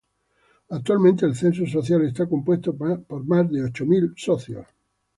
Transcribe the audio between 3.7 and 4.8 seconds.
mil socios.